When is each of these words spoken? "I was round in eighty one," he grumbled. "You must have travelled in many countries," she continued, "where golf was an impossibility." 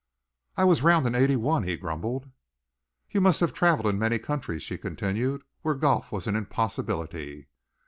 "I 0.57 0.63
was 0.63 0.81
round 0.81 1.05
in 1.05 1.13
eighty 1.13 1.35
one," 1.35 1.61
he 1.61 1.77
grumbled. 1.77 2.31
"You 3.11 3.21
must 3.21 3.39
have 3.39 3.53
travelled 3.53 3.85
in 3.85 3.99
many 3.99 4.17
countries," 4.17 4.63
she 4.63 4.79
continued, 4.79 5.43
"where 5.61 5.75
golf 5.75 6.11
was 6.11 6.25
an 6.25 6.35
impossibility." 6.35 7.49